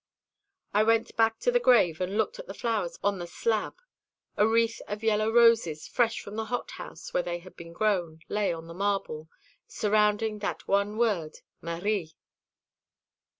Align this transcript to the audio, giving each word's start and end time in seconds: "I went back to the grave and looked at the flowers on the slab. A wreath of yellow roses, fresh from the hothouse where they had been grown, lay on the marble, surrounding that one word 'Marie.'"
"I 0.73 0.81
went 0.81 1.15
back 1.15 1.37
to 1.41 1.51
the 1.51 1.59
grave 1.59 2.01
and 2.01 2.17
looked 2.17 2.39
at 2.39 2.47
the 2.47 2.55
flowers 2.55 2.97
on 3.03 3.19
the 3.19 3.27
slab. 3.27 3.75
A 4.35 4.47
wreath 4.47 4.81
of 4.87 5.03
yellow 5.03 5.29
roses, 5.29 5.87
fresh 5.87 6.21
from 6.21 6.35
the 6.37 6.45
hothouse 6.45 7.13
where 7.13 7.21
they 7.21 7.37
had 7.37 7.55
been 7.55 7.71
grown, 7.71 8.21
lay 8.27 8.51
on 8.51 8.65
the 8.65 8.73
marble, 8.73 9.29
surrounding 9.67 10.39
that 10.39 10.67
one 10.67 10.97
word 10.97 11.35
'Marie.'" 11.61 12.15